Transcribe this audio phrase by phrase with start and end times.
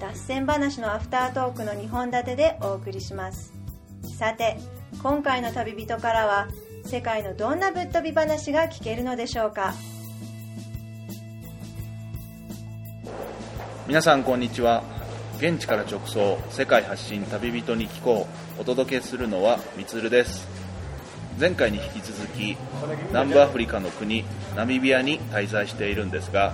[0.00, 3.52] 脱線話のアフタートークの2本立てでお送りします。
[4.16, 4.56] さて
[5.02, 6.48] 今回の旅人からは
[6.84, 9.74] 世界のどんなぶっ飛び話が聞けるのでしょうか？
[13.88, 14.84] 皆さんこんにちは。
[15.38, 18.28] 現地から直送世界発信旅人に聞こ
[18.58, 20.46] うお届けするのはみつるです。
[21.40, 22.56] 前回に引き続き
[23.08, 24.24] 南部アフリカの国
[24.56, 26.52] ナミビアに滞在しているんですが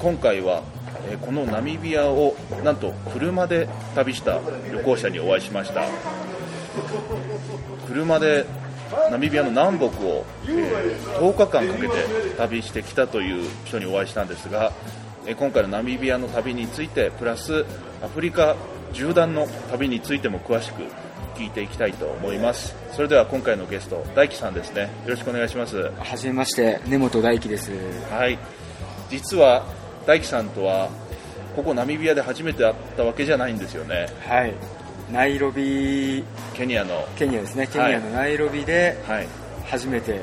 [0.00, 0.62] 今回は
[1.08, 5.82] えこのナミビアをなんと車で旅した旅行者にお会いしました。
[7.86, 8.46] 車で
[9.10, 11.94] ナミビアの南北を、えー10日間かけて
[12.38, 14.72] 旅してきたという人にお会いしたんですが、
[15.26, 17.64] えー今回のナミビアの旅についてプラス
[18.02, 18.56] アフリカ
[18.92, 20.82] 縦断の旅についても詳しく
[21.36, 22.74] 聞いていきたいと思います。
[22.92, 24.82] それでは今回のゲスト大樹さんですね。
[24.82, 25.90] よろしくお願いします。
[25.98, 27.70] はじめまして根本大樹です。
[28.10, 28.38] はい。
[29.08, 29.64] 実は
[30.06, 30.88] 大樹さんとは
[31.54, 34.06] ここナミビアで初めて会ったわけじゃないんですよね。
[34.26, 34.54] はい。
[35.12, 37.06] ナイロビケニアの。
[37.16, 37.66] ケニアですね。
[37.66, 39.28] ケニアのナイロビではい。
[39.66, 40.20] 初めて、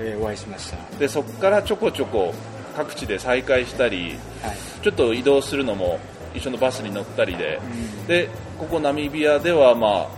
[0.00, 0.98] えーお会いしました。
[0.98, 2.34] でそこからちょこちょこ
[2.76, 4.56] 各地で再会したりはい。
[4.82, 5.98] ちょっと移動するのも
[6.34, 7.60] 一緒のバスに乗ったりで、
[8.00, 8.06] うん。
[8.06, 10.08] でここナミビアでは、まあ、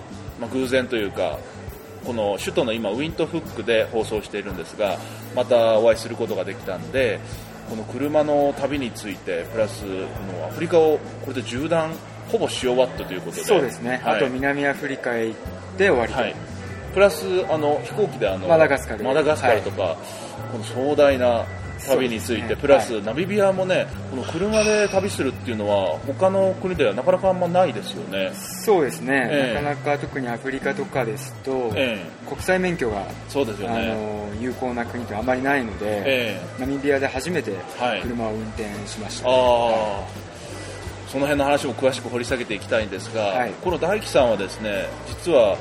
[0.41, 1.39] まあ偶然というか
[2.05, 4.99] この首都の今ウィントフックで放送しているんですが
[5.34, 7.19] またお会いすることができたんで
[7.69, 9.89] この車の旅についてプラスこ
[10.39, 11.92] のアフリカをこれで縦断
[12.31, 13.45] ほぼし終わったということで。
[13.45, 14.17] そうですね、はい。
[14.17, 15.39] あと南アフリカへ行っ
[15.77, 16.34] て終わりと、はい、
[16.94, 19.05] プラスあの飛行機であのマダガスカル。
[19.05, 19.97] マダガスカルとか、
[20.53, 21.44] この壮大な
[21.86, 22.56] 旅について、ね。
[22.56, 29.54] プラス、はナミビアもねこの車で旅するっていうのは他の国ではなかなかあんまないですよね、そうですね、ええ。
[29.54, 38.03] なかなか特にアフリカとかですと、え国際免許が、え、そうですよあね、の有効な国ってあまりないので、えナミビアで初めてはい。
[38.03, 40.26] 車を運転しました、え、ああ、
[41.08, 43.53] その辺の話も詳しく掘り下げていきたいんですが、はい。
[43.62, 45.56] この大樹さんはですね実は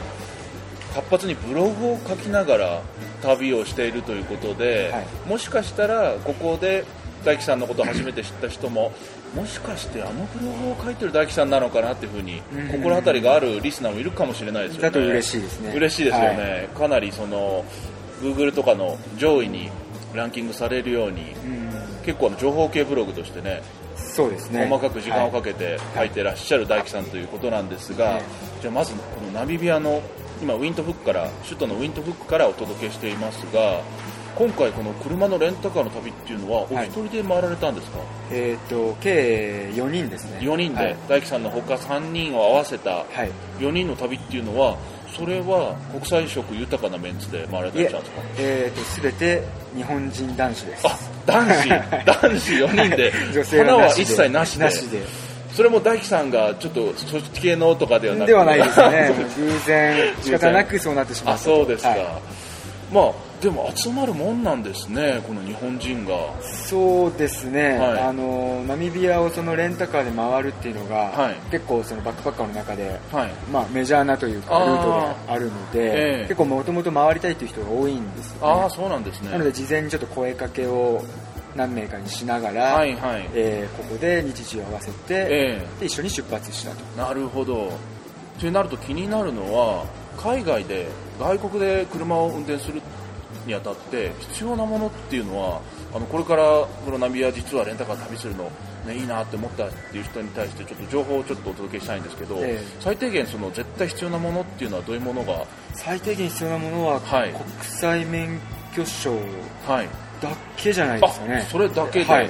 [0.95, 2.81] 活発にブログを書きながら
[3.21, 5.05] 旅をしているということで、はい。
[5.27, 6.85] もしかしたらここで
[7.25, 8.93] 大樹さんのことを初めて知った人も
[9.35, 12.67] もしかしてあのブログを書いてる大樹さんなのかなっていうふうにうん。
[12.69, 14.87] 心当たりがあるリスナーもいるかもしれないですよね。
[14.87, 15.73] だと嬉しいですね。
[15.75, 16.67] 嬉しいですよね、はい。
[16.77, 17.65] かなりその
[18.21, 19.69] Google とかの上位に
[20.13, 22.05] ランキングされるようにうん。
[22.05, 23.61] 結構あの情報系ブログとしてね
[23.97, 24.65] そうですね。
[24.67, 28.23] 細かく時間をかけけて書いてらっしゃる大樹さんということなんですが、はい
[28.61, 30.01] じゃあまずこのナミビアの
[30.41, 33.81] 今ウィントフックから首都のウィントフックからお届けしていますが
[34.35, 37.99] 今回この車のレンタカーの旅っていうのはお一人で回られたんですか、
[38.31, 40.39] えっ、と計4人ですね。
[40.41, 40.95] 4人で、はい。
[41.07, 43.31] 大樹さんの他3人を合わせたはい。
[43.59, 44.77] 4人の旅っていうのは
[45.17, 48.21] それは国際色豊かなメンツで回られたんですか？
[48.37, 49.41] えー、と全て
[49.73, 50.87] 日本人男子です。
[50.87, 51.69] あ男子。
[52.05, 53.13] 男子4人で。
[53.33, 54.65] 女性は一切なしで。
[54.65, 55.24] なしで
[55.55, 58.27] それも大樹さんがちょっとそっち系のとかではなく。
[58.27, 59.11] ではないですね。
[59.39, 61.99] 偶然仕方なくそうなってしまあったそうですか、はい。
[62.91, 63.11] まあ
[63.41, 66.13] でも集まるもんなんですねこの日本人が。
[66.41, 67.99] そうですね、はい。
[67.99, 71.35] あのナミビアをそのレンタカーで回るっていうのが、はい。
[71.51, 73.29] 結構そのバックパッカーの中で、はい。
[73.49, 74.89] まあ、メジャーなというかルート
[75.27, 76.25] であるので、ええ。
[76.27, 79.31] 結構もともと回りたいという人が多いんですよ、ね、ああそうなんですね。
[79.31, 81.01] なので事前にちょっと声かけを
[81.55, 83.29] 何名かにしながら、はいはい。
[83.33, 86.77] えーここで日時を合わせて、えで一緒に出発したと。
[86.95, 87.71] えなるほど。
[88.39, 89.85] となると気になるのは
[90.17, 90.87] 海外で
[91.19, 92.81] 外国で車を運転する
[93.45, 95.61] にあたって必要なものっていうのは
[95.93, 98.51] あのこれからこのナミビア実はレンタカー旅するの、
[98.85, 102.63] ね、いいなって思ったっていう人に対してちょっと情報をちょっとお届けしたいんですけど、ええ。
[102.79, 105.45] 最低限その絶対必要なものっていうのはどういうものが？
[105.73, 107.33] 最低限必要なものは、はい。
[107.33, 108.39] 国際免
[108.75, 109.11] 許証
[109.67, 109.89] はい
[110.21, 111.37] だけじゃないですかね。
[111.37, 112.29] あそれだけで、はい。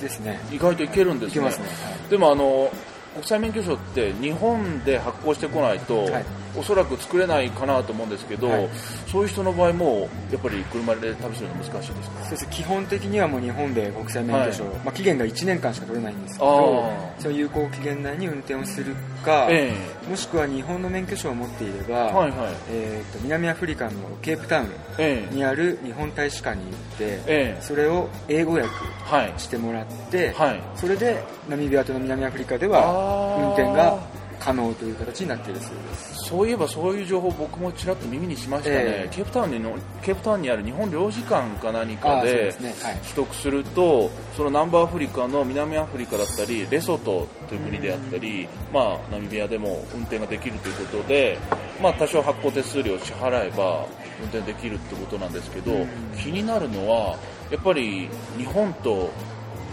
[0.00, 0.40] ですね。
[0.50, 1.30] 意外といけるんですね。
[1.30, 1.66] いけますね、
[2.10, 2.70] でもあの
[3.14, 6.24] 国際免許証って日本で発行してこないと、はい
[6.56, 8.68] おそらく作れないかなと思うんですけど、はい。
[9.10, 12.22] そういう人の場合もやっぱり車で旅するの難しいですか？
[12.22, 14.74] そうですね基本的にはもう日本で国際免許証、はい。
[14.84, 19.72] まあ、期限が1年間しか取れないんですけあどーその有効期限内に運転をするか、え
[20.08, 22.30] もしくは日本の免許証を持っていれば、えはいはい。
[22.70, 23.92] えー、と南アフリカの
[24.22, 24.66] ケープタウン
[24.98, 25.34] ええ。
[25.34, 27.62] にある日本大使館に行って、ええ。
[27.62, 28.66] それを英語訳
[29.04, 29.32] はい。
[29.38, 30.60] してもらって、はい。
[30.76, 33.40] それでナミビアと南アフリカであはー。
[33.42, 33.98] 運転が
[34.44, 36.14] 可能という形になっているそうです。
[36.28, 39.14] そういえばそういう情報僕もちらっと耳にしましたね、ええ。
[39.14, 42.74] ケープタウンにのケープタウンにある日本領事館か何かでですね。
[42.82, 42.96] はい。
[42.96, 51.38] 取得するとその南部アフリカの南アフリカだったりレソトという国であったり、まあ、ナミビアでも運転ができるということで、
[51.82, 53.86] まあ、多少発行手数料を支払えば
[54.20, 55.72] 運転できるってことなんですけど、
[56.16, 57.16] 気になるのは
[57.50, 59.10] やっぱり日本と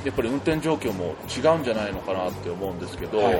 [0.03, 3.33] やっぱり運転状況も違うんじゃないのかなって思うんですけど、はい。
[3.33, 3.39] や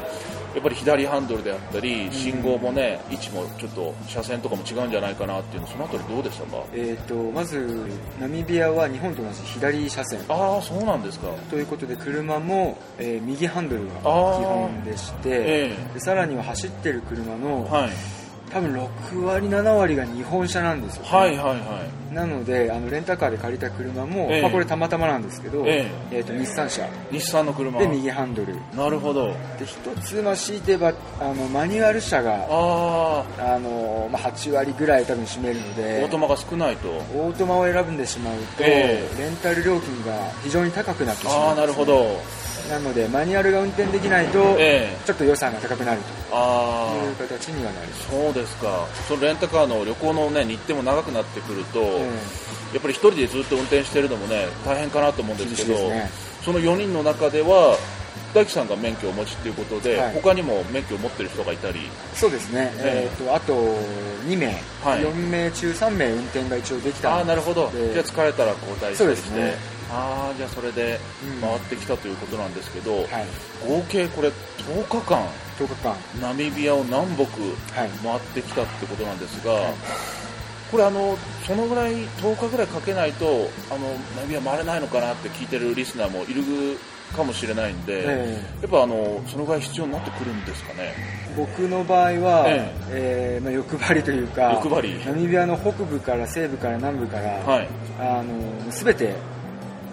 [0.59, 6.63] っぱり左ハンドルであったり信号もね位置もちょっと車線とかも違うんじゃないかなっていうのそのあたりどうでしたか？
[6.73, 7.87] えー、とまず
[8.19, 10.19] ナミビアは日本と同じ左車線。
[10.27, 11.27] ああそうなんですか。
[11.49, 17.89] ということで車も、えー右ハンドルが基本でしてえでさらには走ってる車の、はい
[18.53, 22.13] 多分6割7割が日本車なんですよ、ねはいはいはい。
[22.13, 24.41] なのであのレンタカーで借りた車も、ええ。
[24.41, 26.19] まあ、これたまたまなんですけど、ええ。
[26.19, 26.85] ーと日産車。
[27.11, 27.79] 日産の車。
[27.79, 28.55] で右ハンドル。
[28.75, 29.27] なるほど。
[29.57, 36.89] で一つまあ強いてばあのマニュアル車がああの、まあ、8割ぐらい多分占めるのあでオートマが少ないと。
[36.89, 39.21] オートマを選んでしまうと、ええ。
[39.21, 41.61] レンタル料金が非常に高くなってしまああうんですね。
[41.61, 44.97] なるほどなのでマニュアルが運転できないと、ええ。
[45.05, 48.87] ちょっと予算が高くなるあというあ形にはなります、そうですか。
[49.07, 52.09] そのレンタカーの旅行のね日程も長くなってくると、え
[52.73, 56.09] やっぱり一人でずっと運転してるのもね大変かなと思うんですけどね。
[56.43, 57.77] その4人の中では
[58.33, 60.13] 大樹さんが免許をお持ちということで、はい。
[60.13, 61.81] 他にも免許を持ってる人がいたり。
[61.81, 63.09] えそうですね、ええ。
[63.11, 63.53] えーとあと
[64.25, 64.47] 2名、
[64.83, 65.01] はい。
[65.01, 67.69] 4名中3名運転が一応できたああなるほど。
[67.71, 69.55] でじゃあ疲れたら交代したりして、そうですね
[69.91, 70.99] ああじゃあそれで
[71.35, 71.41] うん。
[71.41, 73.07] 回ってきたということなんですけど、はい、
[73.67, 75.21] 合計これ10日間
[75.59, 75.95] 10日間。
[76.21, 77.89] ナミビアを南北はい。
[78.03, 79.53] 回ってきたってことなんですが、
[80.71, 86.43] これあのそのぐらい10日ぐらいかけないとあのナミビア回れないのかなって聞いてるリスナーもいる
[87.11, 90.93] かもしれないんで、えやっぱあのそのぐらい必要になってくるんですかね。
[91.35, 95.05] 僕の場合は、ええーまあ、欲張りというか欲張り。
[95.05, 97.67] ナミビアの北部から西部から南部から、はい。
[97.99, 99.13] あの全て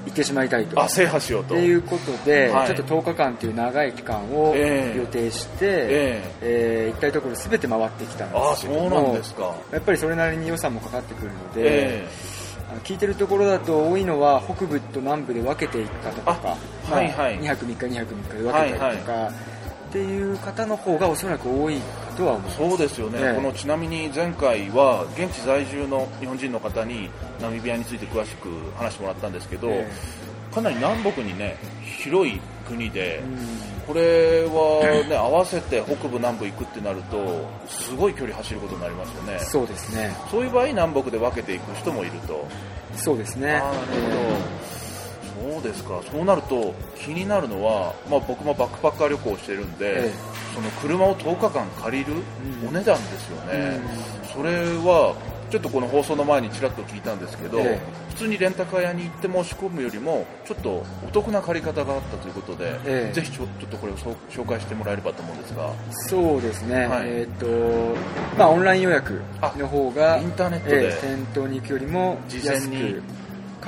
[0.08, 0.80] 行ってしまいたいと。
[0.80, 1.54] あ制覇しようと。
[1.56, 2.66] いうことで、はい。
[2.66, 4.98] ちょっと10日間という長い期間をええ。
[4.98, 6.84] 予定して、ええ。
[6.88, 9.54] ー行きたいところ全て回ってきたんですけどもうなんですか。
[9.72, 11.62] やっぱりそれなりに予算もかかってくるので、
[12.02, 12.08] え
[12.70, 16.56] あの聞いてるところだと多いのは北部と南部で分けていく方とか、
[16.90, 17.38] あはいはい。
[17.40, 19.32] 2泊3日2泊3日で分けたりとか、
[19.88, 22.56] っていう方の方がおそらく多いかとは思います。
[22.58, 23.36] そうですよね、ええ。
[23.36, 27.08] このちなみに前回は現地在住の日本人の方に
[27.40, 29.90] ナミビアについて詳しく話してもらったんですけど、え。
[30.52, 31.56] かなり南北にね
[31.98, 33.68] 広い国で、うん。
[33.86, 39.38] これはね 合わせて北部南部行くってなるとすごい距離走ることになりますよね。
[39.40, 40.14] そうですね。
[40.30, 42.46] そういう場合南北で分けていく人もいると。
[42.96, 43.52] そうですね。
[43.54, 43.78] なるほど、
[45.54, 46.00] そうですか。
[46.10, 50.12] そうなると気になるのは、まあ、僕もバックパッカー旅行をしてるんで、ええ。
[50.54, 52.12] その車を10日間借りる
[52.62, 52.68] うん。
[52.68, 53.80] お値段ですよね、
[54.34, 55.14] それは
[55.50, 57.80] ちょっとこの放送の前にちらっと聞いたんですけど、え
[58.10, 63.12] 普通にレンタカー屋に行って申し込むよりもちょっとお得な借り方があったということで、ええ。
[63.14, 65.70] ぜひちょっとこれを紹介してもらえればと思うんですが。
[66.08, 67.08] そうですね、はい。
[67.08, 67.46] えっ、と
[68.36, 69.20] まあオンライン予約
[69.56, 70.88] の方がインターネットで。
[70.88, 73.00] ええ店頭に行くよりも事前に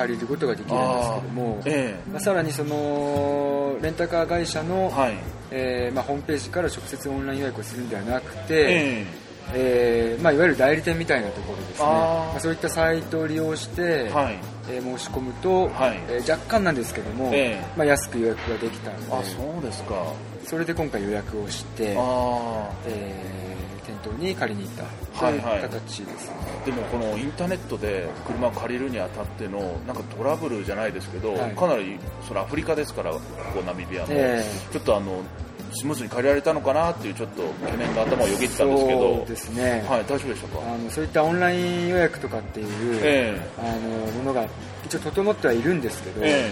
[0.01, 5.15] 借りることができるんですけども、えまあ、さらにそのレンタカー会社えの、はい。
[5.53, 9.07] えーまあ、ホームページから直接オンライン予約をするんではなくて、え
[9.53, 10.17] え。
[10.19, 11.85] ーまあ、いわゆる代理店みたいなところですね。
[11.87, 14.39] まあ、そういったサイトを利用して、えはい。
[14.71, 16.01] えー申し込むと、はい。
[16.09, 17.65] えー若干なんですけども、ええ。
[17.77, 19.13] まあ、安く予約ができたので。
[19.13, 19.95] あそうですか。
[20.45, 23.50] それで今回予約をして、あえー
[23.91, 24.77] 店頭に借りに行っ
[25.19, 25.61] たいいうはい。
[25.63, 31.55] 形ですね、ーでもこのインターネットで車を借りるにあたってのなんかトラブルじゃないですけど、はい。
[31.57, 33.21] かなりそれアフリカですからこ
[33.55, 35.23] こナミビアの、えちょっとあの
[35.73, 39.17] スムーズに借りられたのかなっていうちょっと懸念が頭をよぎってたんですけど。
[39.17, 40.75] そうですね、はい大丈夫でしたか？
[40.75, 42.67] あのそういったオンライン予約とかっていう、
[43.03, 44.47] えあのものが
[44.85, 46.51] 一応整ってはいるんですけど、え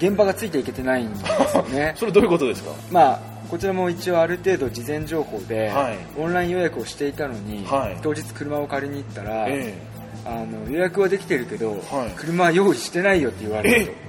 [0.00, 0.06] え。
[0.08, 1.94] 現場がついていけてないんですよね。
[1.94, 2.70] え それどういうことですか？
[2.90, 5.98] まあこちらも一応ある程度事前情報で、はい。
[6.16, 7.98] オンライン予約をしていたのに、はい。
[8.02, 9.74] 当日車を借りに行ったら、え
[10.24, 12.12] あの予約はできてるけど、はい。
[12.16, 14.04] 車は用意してないよって言わえれるえ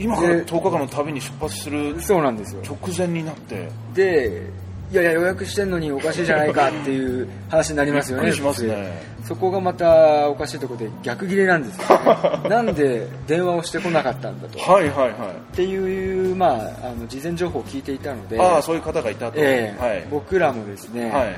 [0.00, 2.62] 今からで10日間の旅に出発するとそうなんですよ。
[2.64, 3.68] 直前になって。
[3.94, 4.42] で
[4.90, 9.02] いやいや予約してんのにおかしいじゃないかっていう話になりますよねね。
[9.24, 11.98] そこがまたおかしいところで逆ギレなんですよ、
[12.42, 14.58] ね、 なんで電話をしてこなかったんだと。
[14.58, 15.12] はいはいはい
[15.52, 20.06] っていう、まあ、あの事前情報を聞いていたのでああそういう方がいたと、ええはい。
[20.10, 21.36] 僕らもですね、はい。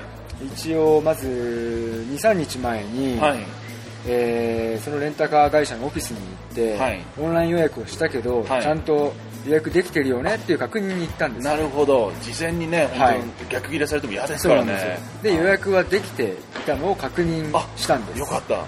[0.55, 3.39] 一応まず23日前に、はい。
[4.07, 7.01] えーそのレンタカー会社のオフィスに行って、はい。
[7.21, 8.63] オンライン予約をしたけど、はい。
[8.63, 9.13] ちゃんと
[9.47, 11.45] 予約できてるよねっていう確認に行ったんです。
[11.47, 12.13] なるほど。
[12.23, 13.19] 事前にねはい。
[13.19, 14.87] に逆ギレされても嫌ですそうからなんです。
[14.87, 18.19] よねで予約はできていたのを確認あしたんです。
[18.19, 18.65] よかった。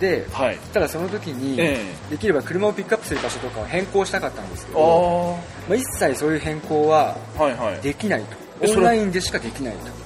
[0.00, 0.58] ではい。
[0.72, 1.78] ただその時に、え
[2.10, 7.16] できれば車をピックアップする場所とかを変更したかったんですけあど、あまあ、一切そういう変更は
[7.82, 8.36] できないと。
[8.68, 10.04] オンラインでしかできないと。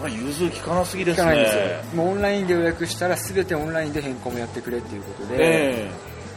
[0.00, 1.62] それ融通きかなすぎです聞かないんですよ。
[1.64, 5.90] ねもうオンラインで予約したら全てオンラインで変更もやってくれっていうことで,、え。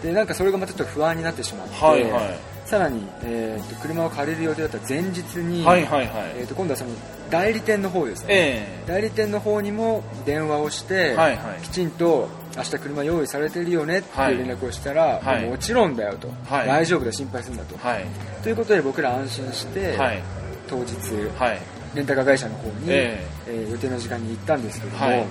[0.04, 6.34] でなんかそれがまたちょっと不安になってしまって、はいはいさらに、えーと車を借りる予定だった前日に、はいはいはい。
[6.36, 6.92] えーと今度はその
[7.30, 11.64] 代理店の方ですね、え代理店の方にも電話をして、はいはい。
[11.64, 14.34] きちんと明日車用意されてるよねってはい。
[14.34, 15.42] いう連絡をしたら、はい。
[15.44, 16.68] もうもちろんだよと、はい。
[16.68, 18.06] 大丈夫だ心配するんだと、えはい。
[18.44, 20.22] ということで僕ら安心して、はい。
[20.68, 20.94] 当日
[21.40, 21.60] はい。
[21.96, 23.26] レンタカー会社の方に、え。
[23.48, 25.26] えー予定の時間に行ったんですけども、はい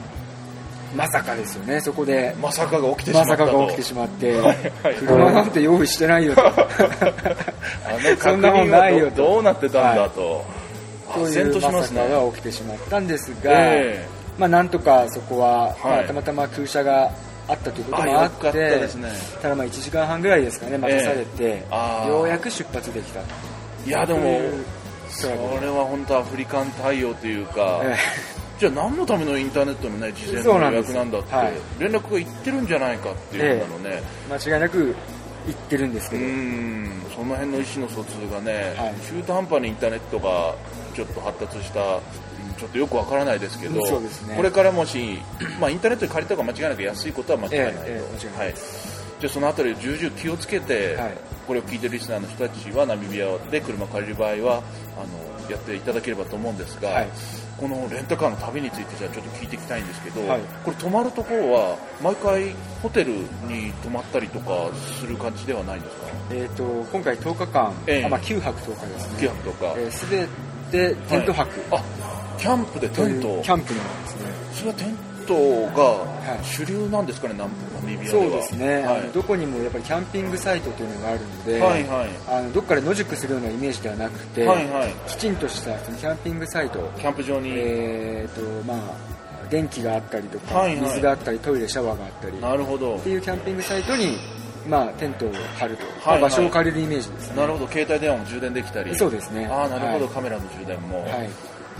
[0.96, 1.80] まさかですよね。
[1.80, 3.46] そこでまさかが起きてしままったと。
[3.46, 4.94] さかが起きてしまって、はいはい。
[4.96, 6.42] 車なんて用意してないよと。
[8.18, 9.16] そんなもんないよと。
[9.16, 10.44] どうなってたんだと、
[11.12, 15.76] とあ然いうまさかが起きてしまったんですが、えまあ、なんとかそこは、はい。
[15.82, 17.10] まあ、たまたま空車が
[17.48, 18.88] あったということあもあってたね。
[19.42, 22.08] ただまあ1時間半ぐらいですかね待たされて、あー。
[22.08, 24.40] ようやく出発できたいやでも
[25.08, 27.96] それは本当アフリカン対応というか、え
[28.58, 31.52] じゃあ何のためのインターネットのね事前の予約なんだって、はい。
[31.78, 34.94] 連絡がいってるんじゃないかっていうのね、え間違いなく
[35.46, 36.90] 言ってるんですけうど、ん。
[37.14, 38.94] その辺の意思の疎通がね、はい。
[39.06, 40.54] 中途半端にインターネットが
[40.94, 42.00] ちょっと発達したうん
[42.56, 44.08] ちょっとよくわからないですけど、そうね。
[44.36, 45.18] これからもし、
[45.60, 48.54] まあ、インターネットで借りた方が間違いなく安いことは間違いないと、ええはい、
[49.20, 51.12] じゃあそのあたり重々気をつけて、はい。
[51.46, 54.62] これを聞いてるリスナーの人たちはナミビアで車借りる場合は
[54.96, 57.08] あのやっていただければと思うんですが、はい。
[57.56, 60.40] このレンタカーの旅についてじゃあちょっと聞いていきたいんですけど、はい。
[60.64, 66.06] これ泊まるところは毎回ホテルに泊まったりとかする感じではないんですか？
[66.30, 68.04] えー、と今回10日間、ええ。
[68.04, 69.18] あまあ、9泊10日ですね。
[69.20, 70.10] キャンプとか、えー、
[70.70, 71.50] 全てテント泊。
[71.70, 71.82] あ
[72.38, 73.40] キャンプでテント。
[73.42, 74.30] キャンプなんですね。
[74.52, 75.34] それはテント
[75.76, 76.44] がい。
[76.44, 77.44] 主流なんですかね、ナ
[77.82, 79.02] ミビアそうですね、はい。
[79.12, 82.08] どこにもやっぱりキャンピングサイトというのがあるので、はいはい。
[82.28, 84.92] あのどっかで野宿するようなイメージではなくて、はいはい。
[85.08, 90.80] きちんとしたそのキャンピングサイト、キャンプ場に、えーとまあ、電気があったりとか、はいはい。
[90.82, 92.38] 水があったりトイレシャワーがあったり。
[92.38, 92.98] っなるほど。
[92.98, 94.16] ていうキャンピングサイトに、
[94.68, 96.22] まあ、テントを張ると、まあはい。
[96.22, 97.36] はい場所を借りるイメージですね。
[97.36, 97.66] なるほど。
[97.68, 98.96] 携帯電話も充電できたり。
[98.96, 99.46] そうですね。
[99.46, 100.14] ああなるほど、はい。
[100.14, 101.30] カメラの充電も、はい、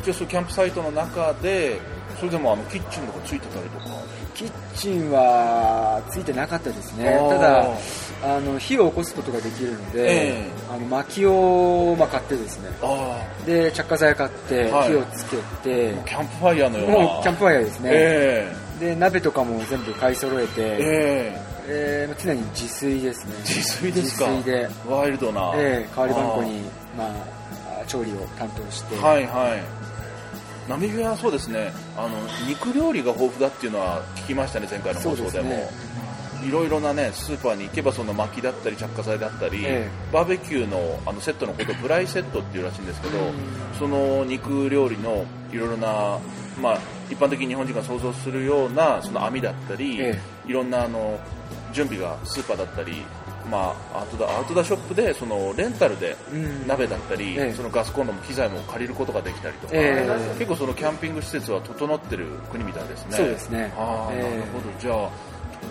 [0.02, 1.80] じゃあそのキャンプサイトの中で
[2.18, 4.16] それでもあのキッチンとかついてたりとか。
[4.36, 7.18] キッチンはついてなかったですね。
[7.30, 7.66] ただ
[8.22, 10.50] あの火を起こすことができるので、ええ。
[10.70, 12.68] あの薪を、まあ、買ってですね。
[12.82, 14.90] あで着火剤買ってはい。
[14.90, 16.98] 火をつけて、あキャンプファイヤーのような。
[16.98, 21.46] もうキャンプファイヤーですね、えで鍋とかも全部買い揃えて、ええ。
[21.68, 23.34] えー常に自炊ですね。
[23.38, 24.28] 自炊ですか。
[24.28, 26.60] 自炊で、ワイルドな、えー代わり番号に
[26.96, 29.75] まあ、調理を担当して、はいはい
[30.68, 31.72] ナミビアはそうですね。
[31.96, 32.16] あの
[32.48, 35.70] 肉料理が豊富だっていうのは聞きましたね前回の放送でも。
[36.44, 43.32] いろいろなねスーパーに行けばその薪だったり着火剤だったり、えバーベキューのあのセットのことをブライセットっていうらしいんですけど、うん。
[43.78, 46.18] その肉料理のいろいろな
[46.60, 46.78] まあ
[47.10, 50.18] 一般的に日本人が想像するようなその網だったり、え。
[50.46, 51.18] いろんなあの
[51.72, 53.02] 準備がスーパーだったり
[53.50, 56.66] まあ、アウトドアアウトドアショップでそのレンタルでうん。
[56.66, 57.52] 鍋だったり、ええ。
[57.52, 60.34] そのガスコンロも機材も借りることができたりとか、ええ。
[60.38, 63.16] 結構そのキャンピング施設は整ってる国みたいですね。
[63.16, 63.72] そうですね。
[63.76, 64.22] ああ、ええ。
[64.40, 64.64] なるほど。
[64.80, 65.10] じゃあ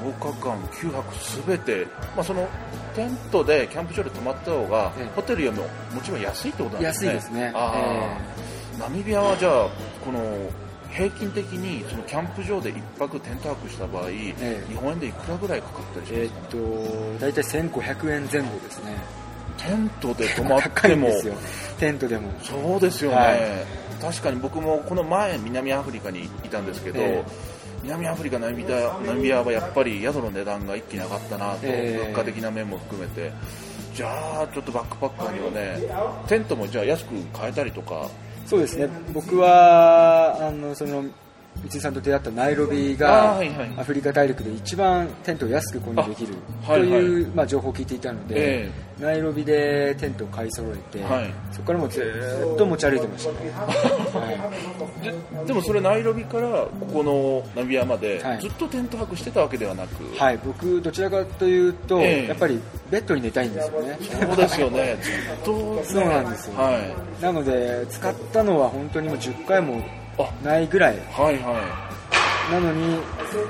[0.04, 2.48] 10日間9泊すべて、まあその
[2.96, 5.10] テントでキャンプ場で泊まった方が、ええ。
[5.16, 5.64] ホテルよりも
[5.94, 7.08] もちろん安いってことなんですね。
[7.08, 7.52] 安いですね。
[7.54, 8.18] あ
[8.78, 9.70] あ、ナミビアはじゃあ
[10.04, 10.20] この
[10.96, 18.98] 平均的にそのキャンプ場で1泊テント泊した場合、え日本円でいくらぐらいかかったりしえますか、ーっと大体1500円前後ですね。
[19.58, 21.10] テントで泊まっ高ても
[21.80, 22.32] テントでも。
[22.42, 24.02] そうですよね、はい。
[24.02, 27.24] 確かに僕もこの前南アフリカにいたんですけど、え
[27.84, 32.06] 南アフリカナミビアナミビアはやっぱり宿の値段が一気に上がったなと、ええ。
[32.06, 33.32] 物価的な面も含めて。
[33.94, 38.10] じゃあちょっとバックパッカーにはねテントもじゃあ安く買えたりとか
[38.46, 38.88] そうですね。
[39.14, 41.04] 僕はあのその
[41.64, 43.40] 三井さんと出会ったナイロビが
[43.78, 46.36] アフリカ大陸で一番テントを安く購入できる
[46.66, 51.34] という、まあ、情報を聞いていたので、えナイロビでテントを買い揃えて、はい。
[51.52, 54.52] そこからもうずーっと持ち歩いてましたね、 は
[55.04, 58.40] ででもそれナイロビからここのナミビアまではい。
[58.40, 62.28] ずっとテント泊してたわけではなく、いはい、僕どちらかというと、ええ。
[62.28, 62.60] やっぱり
[62.90, 63.98] ベッドに寝たいんですよね。
[64.00, 64.98] そうですよね。
[65.04, 66.62] ずっと、ね、そうなんですよ。
[66.62, 66.72] は
[67.20, 67.24] い。
[67.24, 70.05] なので使ったのは本当にもう10回もあ
[70.44, 70.98] ないぐらい。
[71.12, 71.86] はいは
[72.52, 73.00] なのに、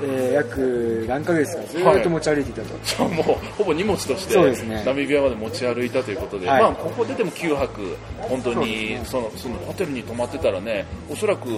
[0.02, 3.22] えー約何ヶ月かずーっと持ち歩いていたと、いじゃあもう
[3.56, 4.82] ほぼ荷物としてそうですね。
[4.84, 6.62] ナミビアまで持ち歩いたということで、はい。
[6.62, 9.04] まあここででも9泊本当にそね。
[9.04, 11.48] そのそのホテルに泊まってたらねおそらく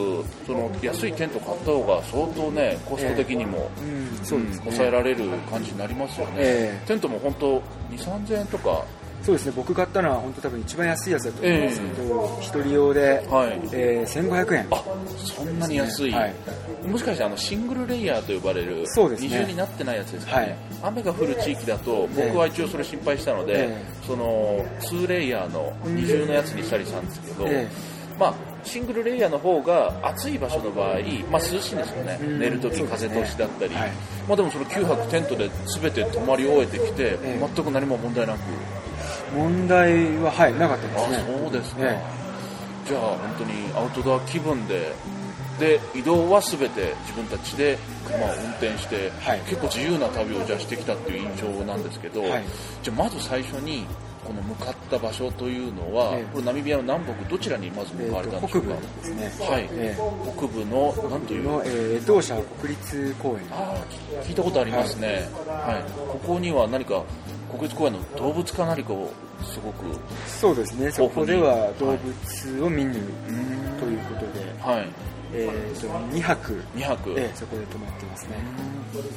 [0.47, 7.61] その安いテント買った方が相当ねコスト的にも、うん、そうですね、抑えられる感じになりますよね、えテントも本当
[7.91, 8.85] 2 3 0円とか
[9.23, 13.61] そうですね僕買ったのは本当多分一番安いやつだと思うんですけど、一人用で、はい。
[13.73, 14.67] えー1500円。
[14.71, 14.85] あ
[15.17, 16.35] そんなに安い、はい。
[16.87, 19.29] もしかしてあのシングルレイヤーと呼ばれるそうですね。
[19.29, 20.57] 二重になってないやつですかね、はい。
[20.83, 27.69] 雨が降る地域だと僕は一応それ心配したので、えその2レイヤーの二重のやつにしたりしたんですけど、え
[28.19, 28.35] まあ、
[28.65, 30.99] シングルレイヤーの方が暑い場所の場合、
[31.31, 32.39] まあ、涼しいんですよね、うん。
[32.41, 33.91] 寝るとき風通しだったり、はい。
[34.27, 35.49] まあ、でもその9泊テントで
[35.81, 37.49] 全て泊まり終えてきて、ええ。
[37.55, 38.39] 全く何も問題なく、
[39.35, 42.03] 問題ははいなかったですあねそうですか、え
[42.87, 44.93] じゃあ本当にアウトドア気分で
[45.59, 49.41] で移動は全て自分たちで車を運転して、はい。
[49.41, 52.45] 結構自由な旅をじゃあしてきたっていう印象なんですけど、はい。
[52.81, 53.85] じゃあまず最初に
[54.25, 56.25] この向かった場所というのは、ええ。
[56.33, 59.47] これナミビアの南北どちらにまずえ向かわれたんでしょうか、北部ですね。
[59.51, 59.99] はい、え
[60.37, 61.43] 北部のなんという？
[61.43, 63.39] の、えー、当社国立公園。
[63.51, 65.93] ああ聞いたことありますね、はい。
[66.09, 67.03] ここには何か
[67.51, 69.11] 国立公園の動物か何かを
[69.43, 69.85] すごく
[70.27, 70.91] そうですね。
[70.91, 74.89] そこでは動物を見ぬうんということで、はい。
[75.33, 78.37] えー、と2泊、2泊、えーそこで泊まってますね、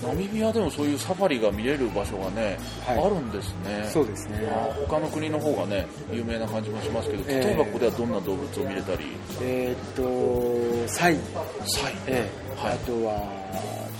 [0.05, 2.99] ナミビアでもそういうサファリが見れる場所がね、はい。
[2.99, 3.89] あるんですね。
[3.91, 4.39] そうですね。
[4.87, 9.05] 他の国の方がね、有名な感じもしますけど、ええ例えばここではどんな動物を見れたり、
[9.41, 11.17] えっ、とサイ、
[11.65, 12.63] サイ、えー。
[12.65, 12.73] はい。
[12.73, 13.41] あとは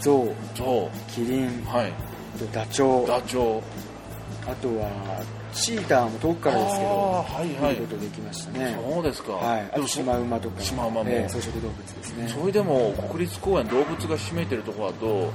[0.02, 0.34] ゾウ。
[0.56, 1.64] ゾキリン。
[1.64, 1.94] ウ、はい、
[2.52, 3.08] ダチョウ。
[3.08, 3.64] ダチョウ、
[4.48, 5.22] あとは
[5.54, 7.74] チーターも遠くからですけどはいはい。
[7.74, 8.76] 見ることできましたね。
[8.94, 9.34] そうですか。
[9.34, 10.62] はい、あとシマウマとか。
[10.62, 11.10] シマウマも。
[11.10, 12.28] えー草食動物ですね。
[12.28, 15.32] それでも国立公園動物が占めてるところだと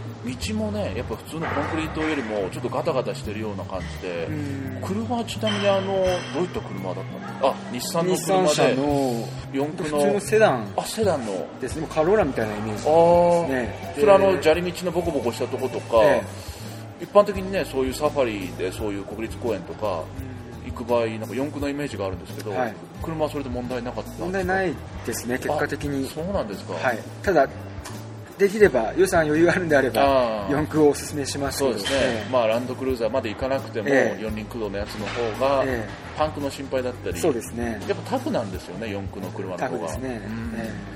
[0.49, 4.81] 道もねやっぱ普通のコンクリートよりもちょっとガタガタしてるような感じでうん。
[4.83, 7.49] 車はちなみにあのどういった車だったんですか？
[7.49, 9.99] あ日産の日産車車での四駆の。
[9.99, 10.67] 普通のセダン。
[10.77, 11.47] あセダンの。
[11.61, 11.87] ですね。
[11.89, 13.95] カローラみたいなイメージああ、ね。
[14.01, 16.23] それあので砂利道のボコボコしたとことか、え
[17.01, 20.05] 一般的にねそういうサファリでそういう国立公園とか
[20.67, 22.75] 行く場合なんか四駆のイメージがあるんですけど、はい。
[23.03, 26.07] 車はそれで問題なかった問題ないですね結果的に。
[26.07, 26.75] あそうなんですか。
[26.75, 26.99] はい。
[27.23, 27.49] ただ
[28.39, 31.73] できれば予算余裕があるんであれば四駆をおすすめしますけど。
[31.73, 34.23] そうですね、えまあランドクルーザーまで行かなくても、ええ。
[34.23, 37.19] 四輪駆動のやつの方が、えパンクの心配だったり。
[37.19, 37.81] そうですね。
[37.89, 39.87] やっぱタフなんですよね四駆の車のタ方が。
[39.87, 40.55] フですね、うん。
[40.59, 40.71] え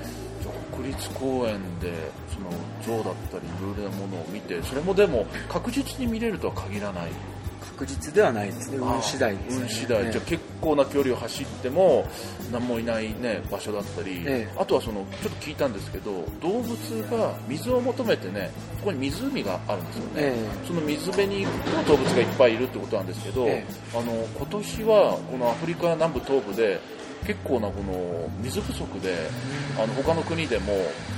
[0.71, 1.91] 国立公園で
[2.33, 2.49] その
[2.85, 7.09] 象だったりいろいろなものを見てそれもでも確実に見れるとは限らない。
[7.09, 7.41] え
[7.81, 8.77] 確実ではないですね。
[8.77, 9.63] 運次第ですね。
[9.63, 12.07] 運次第、ええじゃあ結構な距離を走っても
[12.51, 14.53] 何もいない、ね、場所だったり、ええ。
[14.57, 16.75] あとはそのちょっと聞いたんですけど動物
[17.09, 20.35] が水を求めてねここに湖があるんですよね、え
[20.67, 23.65] その水辺に行くと動物がいっぱいいるってことなんですけど、え。
[23.95, 26.79] あの今年はこのアフリカ南部東部で
[27.25, 29.29] 結構なこの水不足で
[29.77, 30.73] あの他の国でも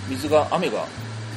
[0.10, 0.86] 水が雨が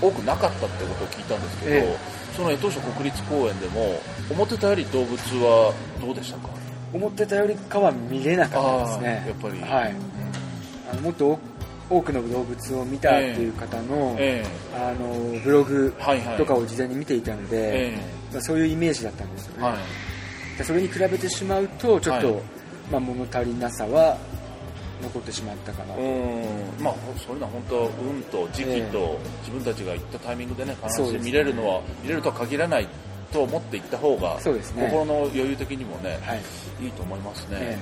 [0.00, 1.96] 多くなかったってことを聞いたんですけど、ええ。
[2.36, 4.00] その江東省国立公園でも
[4.30, 6.50] 思ってたより動物はどうでしたか？
[6.92, 9.24] 思ってたよりかは見れなかったですね。
[9.26, 9.60] やっぱり。
[9.60, 9.94] はい。
[10.90, 11.38] あのもっと多
[11.88, 15.94] 多くの動物を見たっていう方の,、えあのブログ
[16.36, 17.98] とかを事前に見ていたので、え
[18.32, 20.58] まあ、そういうイメージだったんですよね、えはい。
[20.58, 22.42] でそれに比べてしまうとちょっと、はい。
[22.90, 24.18] まあ、物足りなさは
[25.02, 26.82] 残ってしまったかなと、うん。
[26.82, 31.30] まあそういうのは本当運と時期と自分たちが行ったタイミングでね必ずそうですね。
[31.30, 32.88] 見れるのは見れるとは限らない
[33.32, 34.40] と思って行った方が
[34.72, 34.88] ね。
[34.88, 36.84] 心の余裕的にもねはい。
[36.84, 37.78] いいと思いますね、え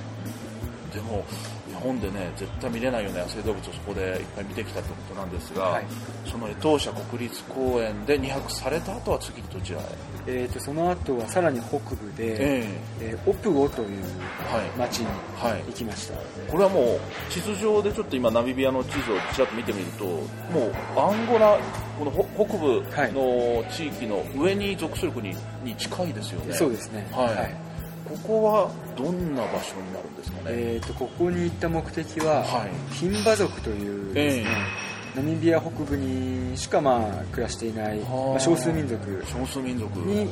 [0.95, 1.54] でも日
[1.85, 5.85] 本でね絶対見れないような野生動物をそこでいっぱい見てきたってことなんですが、はい。
[6.29, 9.83] その江東社国立公園で2泊された後は次どちらへ？
[10.27, 13.15] えー、とその後はさらに北部で、ええ。
[13.15, 13.87] ーオプゴという
[14.51, 15.63] はい町にはい。
[15.67, 16.15] 行きました、
[16.51, 20.21] これはもう地図上でちょっと今ナミビアの地図をちらっと見てみるとも
[20.95, 21.59] うアンゴラ
[21.99, 27.07] このほ北部の地域の上に属する国に近いですよね、そうですね。
[27.11, 27.64] はい
[28.05, 32.71] ここはどんな場所になるんですかね、えー、とここに行った目的は、はい。
[32.93, 34.45] 牝馬族というですね、
[35.15, 37.99] ナミビア北部にしかまあ暮らしていない、
[38.39, 39.99] 少数民族少数民族。
[39.99, 40.29] に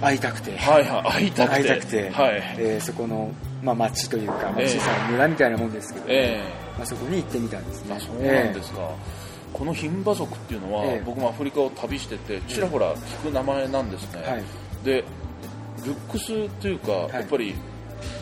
[0.00, 1.62] 会いたくて、はいはい会いたくて。
[1.62, 2.42] 会いたくて、はい。
[2.58, 3.30] えーそこの、
[3.62, 6.40] まあ、町というか、小さな村みたいなもんですけど、え
[6.78, 7.94] まあ、そこに行ってみたんですね。
[7.94, 8.90] えあそうなんですか、
[9.52, 11.02] この牝馬族っていうのは、ええ。
[11.04, 14.44] 僕もアフリカを旅しててちらほら聞く名前なんですね、はい。
[14.84, 15.04] で
[15.84, 17.08] ルックスというか、い。
[17.14, 17.54] やっぱり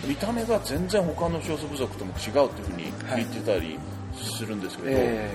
[0.06, 3.24] 見た目が全然他の少数部族とも違うっていうふうに聞い。
[3.26, 3.78] てたり
[4.14, 5.30] するんですけど、え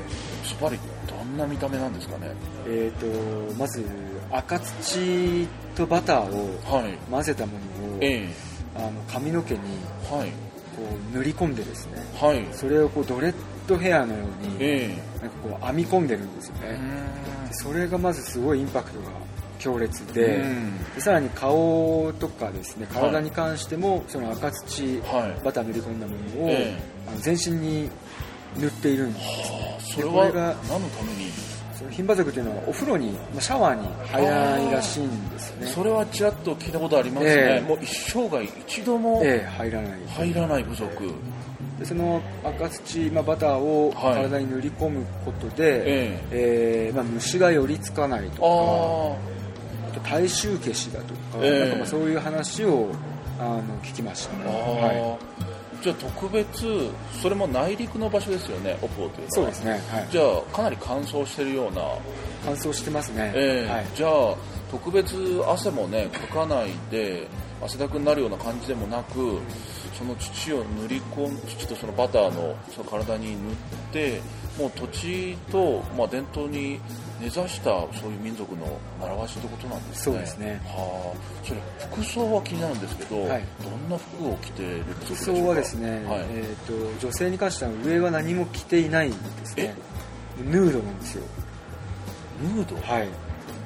[0.46, 2.28] ズバリどんな見た目なんですかね？
[2.28, 2.32] ー
[2.68, 3.84] えーとまず
[4.32, 6.98] 赤土とバターをはい。
[7.10, 8.28] 混ぜたものを、え
[8.76, 9.60] あの髪の毛に
[10.12, 10.30] えはい。
[10.76, 10.82] こ
[11.14, 12.44] う塗り込んでですねはい。
[12.52, 13.34] それをこうドレッ
[13.68, 16.80] ドヘアのように、えなんかこう編み込んでるんですよえね、
[17.52, 19.06] それがまずすごいインパクトが
[19.64, 20.84] 強烈で,、うん。
[20.96, 25.44] でさらに顔とかですね体に関しても、その赤土、はい。
[25.44, 27.90] バター塗り込んだものを、えあの全身に
[28.58, 31.32] 塗っているんですあそれはこれが何のために？
[31.76, 35.68] その牝馬族というのはお風呂にまあシャワーに入らないらしいんですよね。
[35.68, 37.68] それはちらっと聞いたことありますね、ええ。
[37.68, 41.12] もう一生涯一度もええ入らない入らない部族、
[41.80, 44.24] でその赤土、まあ、バターをはい。
[44.24, 46.92] 体に塗り込むことで、ええ。
[46.94, 48.48] ーまあ、虫が寄りつかないとか
[49.94, 51.60] と体臭消しだとか,、ええ。
[51.60, 52.90] なんかまあそういう話を
[53.40, 55.18] あの聞きましたね、あ、は
[55.82, 56.90] じゃあ特別
[57.22, 59.30] それも内陸の場所ですよねオポーというのい、は。
[59.32, 61.82] そうですね、はい、じゃあかなり乾燥してるような、
[62.46, 63.72] 乾燥してますね、ええ。
[63.72, 64.36] はい、じゃあ
[64.72, 67.28] 特別汗もねかかないで
[67.62, 69.40] 汗だくになるような感じでもなく
[69.98, 73.56] その土を塗り込ん土とそのバターのその体に塗っ
[73.92, 74.22] て
[74.58, 76.80] もう土地と、まあ、伝統に
[77.20, 80.04] 根ざしたそういう民族の習わしってことなんですね。
[80.04, 80.62] そうですね。
[80.66, 81.46] はあ。
[81.48, 81.60] それ
[81.92, 83.44] 服装は気になるんですけど、はい。
[83.64, 86.26] どんな服を着てる部族で服しょうか装はですね、はい。
[86.30, 89.76] えー、と女性に関しては上は何も着ていないんですね。
[90.46, 91.24] ヌードなんですよ。
[92.56, 93.08] ヌード、はい。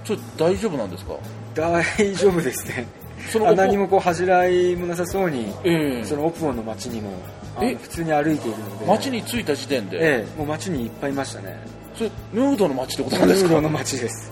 [0.05, 1.13] ちょっと大丈夫なんですか？
[1.55, 1.83] 大
[2.15, 2.87] 丈夫ですね。
[3.29, 6.05] そのあ何もこう恥じらいもなさそうに、ええ。
[6.05, 7.09] そのオプオンの街にも。
[7.09, 8.85] あえの普通に歩いているので。
[8.85, 11.57] 街に着いた時点で、ええもう街にいっぱいいましたね。
[11.95, 13.49] それヌードの街ってことヌなんですか？
[13.49, 14.31] ードの街です。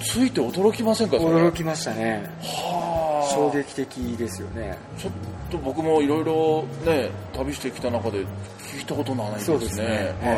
[0.00, 1.16] 着いて驚きませんか？
[1.16, 2.30] 驚きましたね。
[2.40, 3.34] はあ。
[3.34, 4.76] 衝撃的ですよね。
[4.98, 5.12] ちょっ
[5.50, 8.24] と僕もいろいろね旅してきた中で
[8.72, 9.58] 聞いたことないですね。
[9.58, 10.14] そうですね。
[10.20, 10.34] は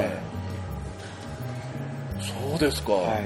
[2.21, 3.23] い、そうですか、はい。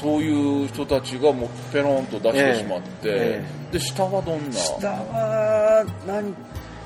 [0.00, 4.52] そういう人たちがもうペロンと出してしまって、えで下はどんな？
[4.52, 6.34] 下は何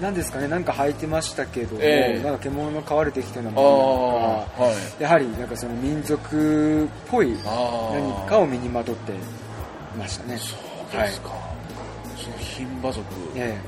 [0.00, 2.22] 何ですかねなんか履いてましたけども、ええ。
[2.22, 5.02] なんか獣の飼われてきたようなあものなのかあはい。
[5.02, 7.32] やはりなんかその民族っぽい
[7.92, 9.14] 何かを身にまとってい
[9.98, 10.36] ましたね。
[10.36, 10.56] そ
[10.96, 11.30] うですか、
[12.16, 13.04] その牝馬族、
[13.36, 13.58] え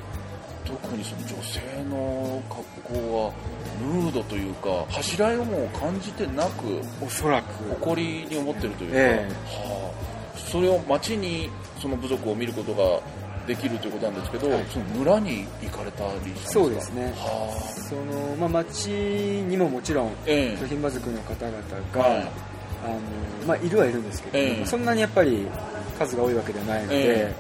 [0.64, 3.32] 特にその女性の格好は
[3.80, 9.92] ヌードというか柱いをも感じてなくえおそらく誇りに思ってるというか、えは
[10.34, 11.48] あ、それを町に
[11.80, 13.00] その部族を見ることが
[13.46, 14.64] できるということなんですけど、はい。
[14.68, 17.12] その村に行かれたりしたそうですね。
[17.16, 20.52] はその、まあ、町にももちろんあ、え。
[20.52, 21.58] え牝馬族の方々
[21.92, 22.20] が、はい。
[22.84, 23.00] あの
[23.46, 24.66] まあ、いるはいるんですけど、ええ。
[24.66, 25.46] そんなにやっぱり
[25.98, 27.34] 数が多いわけではないので、え。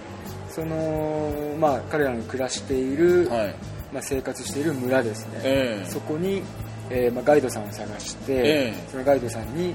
[0.48, 3.54] そのまあ、彼らの暮らしている、はい。
[3.92, 5.90] まあ、生活している村ですね、ええ。
[5.90, 6.42] そこに、
[6.90, 8.90] えーまあ、ガイドさんを探して、ええ。
[8.90, 9.74] そのガイドさんに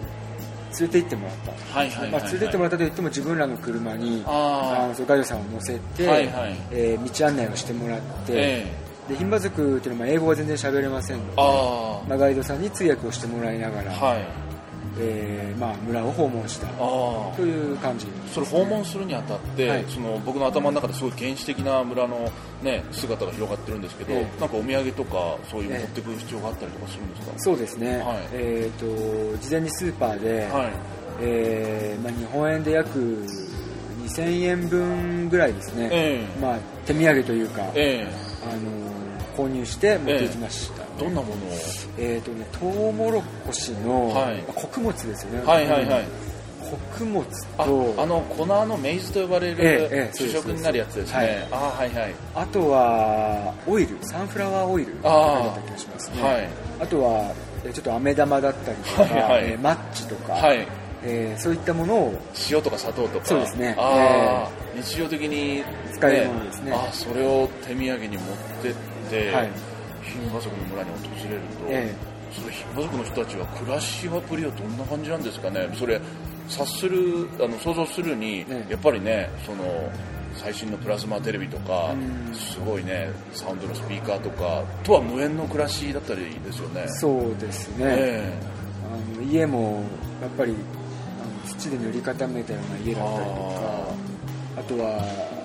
[0.79, 1.51] 連れて行ってもらった。
[1.79, 6.55] はいはいはい、まあ、連れて行ってもらったといっても自分らの車にああのそのガイドさんを乗せて、はいはい。
[6.71, 8.67] えー道案内をしてもらって、え
[9.07, 9.13] え。
[9.13, 14.50] で牝馬族っていうのは英語は全然喋れませんのであまあ、ガイドさんに通訳をしてもらいながら、あはい
[14.99, 19.85] えーまあ、村を訪問したああという感じそれ訪問するにあたって、はい。
[19.87, 24.39] その僕の頭の中ですごい原始的な村の、ね、姿が広がってるんですけど、ええ。
[24.39, 28.17] なんかお土産とかそういうええ持ってくる必要があったりとかするんですか、そうですね、はい。
[28.33, 30.71] えー、と事前にスーパーで、はい。
[31.21, 32.99] えーまあ、日本円で約
[34.03, 36.39] 2000円分ぐらいですね、ええ。
[36.39, 38.07] まあ、手土産というか、え
[38.43, 38.91] あの
[39.37, 41.37] 購入して持っていきました、えどんなものを？
[41.97, 44.37] えーとね、トウモロコシの、はい。
[44.43, 46.05] まあ穀物ですよね、はいはいはい。
[46.61, 47.25] 穀物
[47.57, 52.13] あとあの粉のメイズと呼ばれるええええ主食になるやつですね、はいあはいはい。
[52.35, 54.93] あとはオイルサンフラワーオイル。
[55.03, 56.49] あった気がしますね、はい。
[56.79, 57.33] あとは
[57.65, 59.51] えちょっと飴玉だったりとか、はいはい。
[59.51, 60.67] えーマッチとか、はい。
[61.03, 62.13] えーそういったものを
[62.49, 63.25] 塩とか砂糖とか。
[63.25, 63.75] そうですね。
[63.77, 64.81] あー。
[64.81, 66.71] 日常的に、使えるものですね。
[66.71, 68.73] あそれを手土産に持ってっ
[69.09, 69.49] て、はい
[70.01, 71.95] 牝馬族の村に訪れると、え
[72.31, 75.69] それ牝馬族の人たちは暮らしはぶりはどんな感じなんですかね？
[75.75, 75.99] それ
[76.47, 78.71] 察するあの想像するに、ええ。
[78.71, 79.91] やっぱりねその
[80.35, 82.33] 最新のプラズマテレビとかうん。
[82.33, 86.85] すごいねサウンドのスピーカーとかとは無縁の暮らしだったりですよね。
[86.87, 88.39] そうですね、え
[88.85, 89.83] あのの家も
[90.21, 93.93] やっぱりあの土で塗り固めたような家だったりとか
[94.57, 95.40] あとは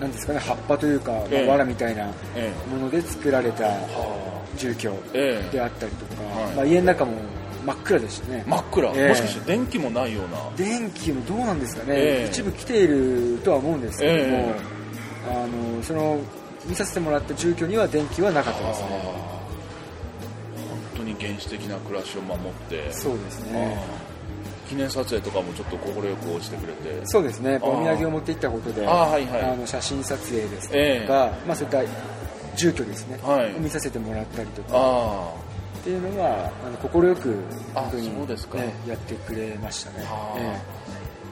[0.00, 5.52] 何ですかね葉っぱというか、まあええ藁みたいなえもので作られたは住居ええ。
[5.52, 6.54] であったりとか、はい。
[6.56, 7.12] まあ、家の中も
[7.64, 8.44] 真っ暗でしたね。
[8.46, 9.08] 真っ暗、ええ。
[9.08, 10.38] もしかして電気もないような。
[10.56, 12.28] 電気もどうなんですかね、ええ。
[12.30, 14.54] 一部来ているとは思うんですけども、え
[15.28, 16.18] あのその
[16.66, 18.88] 見させてもらった住居には電気はなかったですね。
[20.56, 22.92] 本当に原始的な暮らしを守って。
[22.92, 24.09] そうですあねー
[24.70, 27.00] 記念撮影とかもちょっと快く応じてくれて。
[27.04, 27.58] そうですね。
[27.60, 29.42] お土産を持って行ったことであーはいはい。
[29.42, 31.08] あの写真撮影ですとか、ええ。
[31.44, 31.82] まあ、そういった
[32.56, 33.54] 住居ですね、はい。
[33.56, 34.68] を見させてもらったりとか。
[34.72, 35.34] あ
[35.80, 36.50] っていうのは
[36.82, 37.34] 快く
[37.74, 38.10] あ本当に
[38.58, 40.04] ねやってくれましたね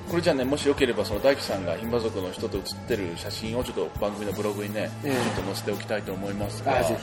[0.08, 5.12] これじゃあねもしよければその大樹さんが牝馬族の人と写ってる写真をちょっと番組のブログにね、ええ。
[5.12, 6.82] ちょっと載せておきたいと思いますが。
[6.84, 6.94] そ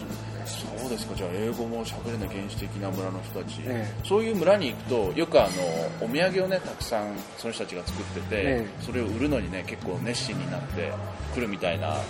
[0.87, 10.91] うですかじゃあ英語も喋れない原始的な村の人たち、えそういう村に行くとよくあのお土産をねたくさんその人たちが作ってて、えそれを売るのにね結構熱心になって
[11.33, 12.01] 来るみたいなあの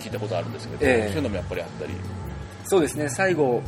[0.00, 1.08] 聞いたことあるんですけど、ええ。
[1.08, 1.92] そういうのもやっぱりあったり。
[1.92, 1.96] え
[2.64, 3.08] そうですね。
[3.10, 3.62] 最後、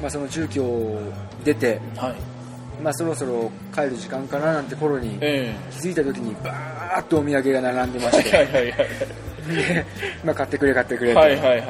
[0.00, 1.00] まあ、その住居を
[1.44, 2.37] 出て、はい
[2.82, 8.74] まあ、そろそろ帰る時間かななんて頃にえ気づいた時にバーッとお土産が並んでまえして。
[10.24, 11.66] まあ買ってくれ買ってくれと、はいはいはい。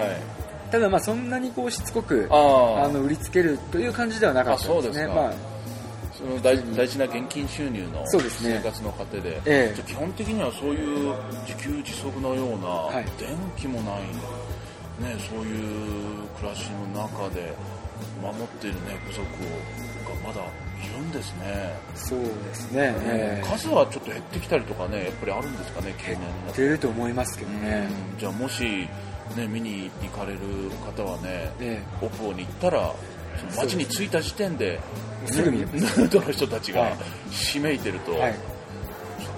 [0.71, 2.89] ただまあそんなにこうしつこくああ。
[2.89, 4.79] の売りつけるという感じではなかったですね。
[4.79, 5.15] あそうですか。
[5.15, 5.33] まあ
[6.19, 9.75] その大大事な現金収入の生活の糧で、ええ。
[9.75, 11.15] じゃあ基本的にはそういう
[11.47, 13.05] 自給自足のような、はい。
[13.17, 17.55] 電気もない、ね、そういう暮らしの中で
[18.21, 20.45] 守っている、ね、部族がまだい
[20.87, 23.49] るんですね、そうですね、ええ。
[23.49, 26.63] 数はちょっと減ってきたりとかねやっぱりあるんですかね経年になって。
[26.63, 28.19] 出ると思いますけどね、うん。
[28.19, 28.89] じゃあもし、
[29.37, 30.39] ね、見に行かれる
[30.97, 32.93] 方はね、えオポに行ったら
[33.53, 34.79] その町に着いた時点で
[35.27, 35.43] えす。
[35.43, 36.97] ぐード の人たちがはい。
[37.31, 38.35] ひしめいてると、はい、
[39.19, 39.29] びっ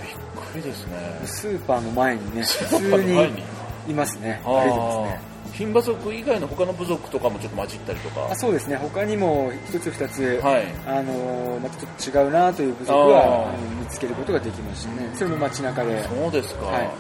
[0.53, 1.21] くりですね。
[1.25, 3.35] スーパーの前にねス普通ーパーの前に。
[3.35, 3.43] に
[3.89, 4.41] いますね。
[4.45, 8.29] あ歩いてますねー牝馬族以外の他の部族とかもちょっと混じったりとか。
[8.31, 8.77] あそうですね。
[8.77, 10.67] 他にも一つ二つ、はい。
[10.87, 15.11] あのーまたちょっと違うなという部族は見つけることができましたね。
[15.15, 16.03] それも街中で。
[16.09, 16.91] そうですか、はい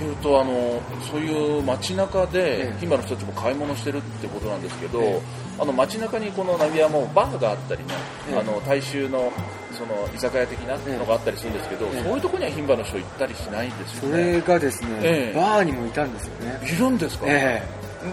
[0.00, 2.72] っていうとあのそういう街中でええ。
[2.80, 5.20] 牝馬の人たちも買い物してるってことなんですけど、ええ。
[5.58, 7.92] あの街中にこのナビはもうバーがあったりね、
[8.30, 8.38] ええ。
[8.38, 9.30] あの大衆の
[9.72, 12.02] その居酒屋的なのがあったりするんですけど、ええ。
[12.02, 15.36] そういうところには牝馬の人行ったりしないんですそよねれがですね、ええ。
[15.38, 16.60] バーにもいたんですよね。
[16.64, 17.62] いるんですか、え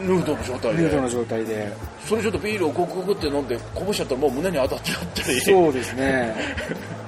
[0.06, 0.82] ヌードの状え態で。
[0.84, 1.74] ヌードの状態で。
[2.06, 6.36] それちょっとビールをゴクゴクって飲んでこぼしちゃったらもう胸に当たっちゃったりそうですね。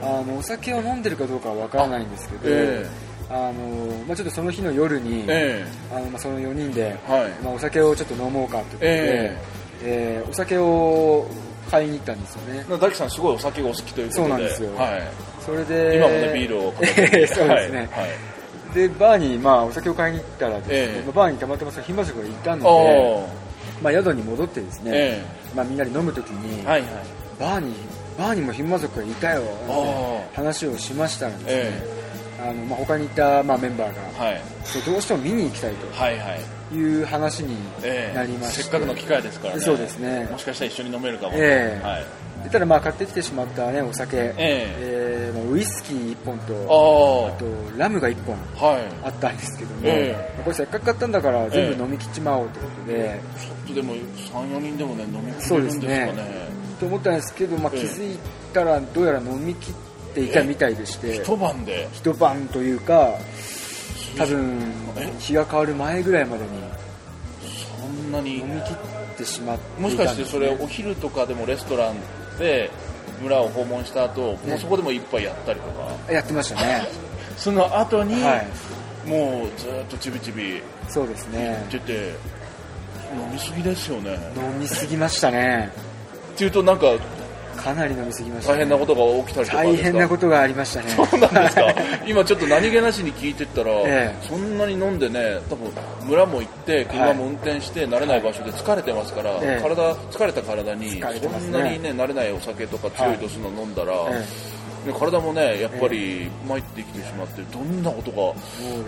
[0.01, 2.85] あのお酒を飲んでるかどうかはわからないんですけど、 え
[3.29, 7.29] あのまあ、ちょっとその日の夜に、えあのまあ、その4人で、えはい。
[7.43, 9.37] まあ、お酒をちょっと飲もうかってことで、え
[9.83, 10.23] え。
[10.25, 11.27] ーお酒を
[11.69, 12.65] 買いに行ったんですよね。
[12.67, 14.23] 大樹さんすごいお酒がお好きということで。
[14.23, 14.75] そうなんですよ。
[14.75, 15.07] はい、
[15.45, 17.87] それで今もねビールを片手にええそうですね、はい。
[17.87, 18.73] はい。
[18.73, 21.03] でバーに、まあ、お酒を買いに行ったらですね、ええ。
[21.03, 23.27] まあバーにたまたまその牝馬族がいたので、
[23.83, 26.89] まあ、宿に戻ってですね、えまあ、みんなで飲むときに、えはいはい。
[27.39, 27.73] バーに
[28.17, 31.99] バーにも牝馬族がいたよあなんてー話をしましたらですね、え
[32.41, 34.41] あのまあ、他にいた、まあ、メンバーがはい。
[34.85, 36.39] どうしても見に行きたいはいはい。
[36.69, 39.59] という話にええなりまして、せっかくの機会ですからね。
[39.61, 40.27] そうですね。
[40.31, 41.85] もしかしたら一緒に飲めるかも、ええ。
[41.85, 42.05] はい。
[42.43, 45.31] でただまあ買ってきてしまった、ね、お酒、ええ。
[45.33, 47.45] ーまあウイスキー1本とああと
[47.77, 48.37] ラムが1本
[49.03, 56.05] あったんですけども、えまあこれせっかく買ったんだから全部飲み切っちまおうということで、ちょっとでも34人でもね飲み切れるんですかね。
[56.13, 56.49] ね。
[56.79, 57.81] と思ったんですけど、まあ、ええ。
[57.81, 58.17] 気づい
[58.53, 59.88] たらどうやら飲み切って
[60.25, 61.87] いたみたいでして、一晩で？
[61.93, 63.13] 一晩というか
[64.17, 64.59] 多分
[64.97, 65.11] え？
[65.19, 66.49] 日が変わる前ぐらいまでに
[67.81, 68.37] そんなに？
[68.37, 71.95] 飲み切ってしまってもしかしてそれお昼とかでもレストラン
[72.37, 72.69] で
[73.21, 76.13] 村を訪問した後、もうそこでも一杯やったりとか？
[76.13, 76.87] やってましたね。
[77.37, 78.47] その後に、はい。
[79.07, 81.65] もうずっとちびちびそうですね。
[81.71, 82.13] 出て
[83.13, 84.17] 飲みすぎですよね。
[84.35, 85.71] 飲みすぎましたね。
[86.33, 86.87] っていうとなんか
[87.59, 90.89] かなり飲みすぎました、ね、大変なことが起きたりとか大変なとことがありましたね。
[90.89, 91.75] そうなんですか？
[92.07, 94.27] 今ちょっと何気なしに聞いてったら、ええ。
[94.27, 95.71] そんなに飲んでね多分
[96.05, 99.61] 村も行って車も運転して慣れない場所で疲れてますから、ええ。
[99.61, 104.25] 体疲れた体にそんなにね慣れないお酒とか強い度数の飲んだら、え
[104.85, 108.33] ね体もねやっぱり参ってきてしまってどんなことが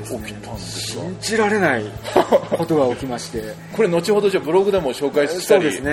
[0.06, 1.04] 起きたんですか？
[1.04, 1.84] 信じられない
[2.58, 3.42] ことが起きまして。
[3.76, 5.90] これ後ほどじゃあブログでも紹介したりでする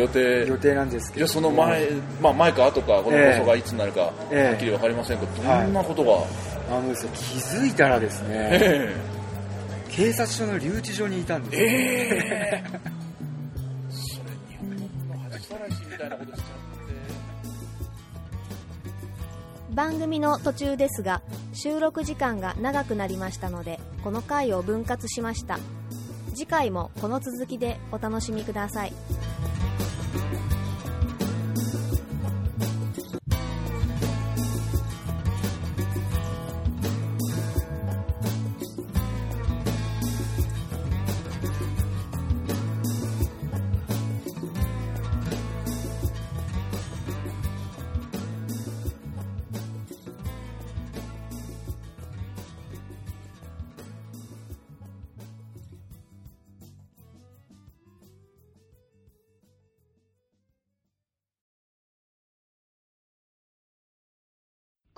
[0.00, 1.26] 予定、はい、予定なんですけど。
[1.28, 1.88] その前、
[2.20, 4.48] まあ、前か後かこの放送がいつになるか、ええ。
[4.48, 8.94] はっきり分かりませんがどんなことが、あのですね気づいたらですねえ
[9.90, 11.68] 警察署の留置所にいたんですよ。
[11.68, 12.64] ええ。
[12.64, 12.64] え
[13.90, 16.52] それ日本の話嵐みたいなことしちゃって
[19.74, 21.22] 番組の途中ですが
[21.54, 25.58] 収録時間が長くなりましたのでこの回を分割しました。
[26.34, 28.92] 次回もこの続きでお楽しみください。